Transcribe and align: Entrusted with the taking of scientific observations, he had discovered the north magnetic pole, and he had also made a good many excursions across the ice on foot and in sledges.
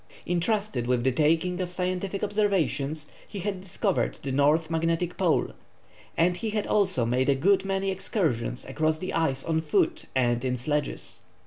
Entrusted 0.25 0.87
with 0.87 1.03
the 1.03 1.11
taking 1.11 1.61
of 1.61 1.69
scientific 1.71 2.23
observations, 2.23 3.05
he 3.27 3.37
had 3.37 3.61
discovered 3.61 4.17
the 4.23 4.31
north 4.31 4.67
magnetic 4.67 5.15
pole, 5.15 5.49
and 6.17 6.37
he 6.37 6.49
had 6.49 6.65
also 6.65 7.05
made 7.05 7.29
a 7.29 7.35
good 7.35 7.63
many 7.65 7.91
excursions 7.91 8.65
across 8.65 8.97
the 8.97 9.13
ice 9.13 9.43
on 9.43 9.61
foot 9.61 10.05
and 10.15 10.43
in 10.43 10.57
sledges. 10.57 11.19